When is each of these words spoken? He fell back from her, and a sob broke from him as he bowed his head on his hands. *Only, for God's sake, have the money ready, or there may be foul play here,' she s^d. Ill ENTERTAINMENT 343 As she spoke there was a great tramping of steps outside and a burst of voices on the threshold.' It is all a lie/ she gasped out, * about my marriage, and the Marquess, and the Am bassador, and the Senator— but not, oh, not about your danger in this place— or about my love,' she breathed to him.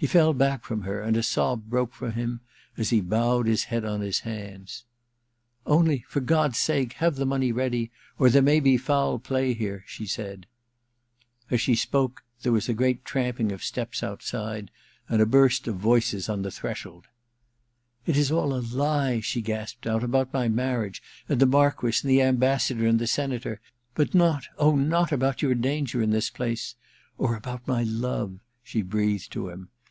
He 0.00 0.06
fell 0.06 0.32
back 0.32 0.64
from 0.64 0.80
her, 0.84 1.02
and 1.02 1.14
a 1.14 1.22
sob 1.22 1.64
broke 1.68 1.92
from 1.92 2.12
him 2.12 2.40
as 2.78 2.88
he 2.88 3.02
bowed 3.02 3.44
his 3.46 3.64
head 3.64 3.84
on 3.84 4.00
his 4.00 4.20
hands. 4.20 4.84
*Only, 5.66 6.06
for 6.08 6.20
God's 6.20 6.56
sake, 6.58 6.94
have 6.94 7.16
the 7.16 7.26
money 7.26 7.52
ready, 7.52 7.90
or 8.18 8.30
there 8.30 8.40
may 8.40 8.60
be 8.60 8.78
foul 8.78 9.18
play 9.18 9.52
here,' 9.52 9.84
she 9.86 10.04
s^d. 10.04 10.16
Ill 10.16 10.22
ENTERTAINMENT 10.24 10.46
343 11.50 11.56
As 11.56 11.60
she 11.60 11.74
spoke 11.74 12.22
there 12.40 12.50
was 12.50 12.70
a 12.70 12.72
great 12.72 13.04
tramping 13.04 13.52
of 13.52 13.62
steps 13.62 14.02
outside 14.02 14.70
and 15.06 15.20
a 15.20 15.26
burst 15.26 15.68
of 15.68 15.76
voices 15.76 16.30
on 16.30 16.40
the 16.40 16.50
threshold.' 16.50 17.08
It 18.06 18.16
is 18.16 18.32
all 18.32 18.54
a 18.54 18.64
lie/ 18.72 19.20
she 19.20 19.42
gasped 19.42 19.86
out, 19.86 20.02
* 20.02 20.02
about 20.02 20.32
my 20.32 20.48
marriage, 20.48 21.02
and 21.28 21.38
the 21.40 21.44
Marquess, 21.44 22.00
and 22.02 22.10
the 22.10 22.22
Am 22.22 22.36
bassador, 22.38 22.86
and 22.86 22.98
the 22.98 23.06
Senator— 23.06 23.60
but 23.96 24.14
not, 24.14 24.44
oh, 24.56 24.76
not 24.76 25.12
about 25.12 25.42
your 25.42 25.54
danger 25.54 26.00
in 26.00 26.08
this 26.10 26.30
place— 26.30 26.74
or 27.18 27.36
about 27.36 27.68
my 27.68 27.82
love,' 27.82 28.40
she 28.62 28.80
breathed 28.80 29.30
to 29.32 29.50
him. 29.50 29.68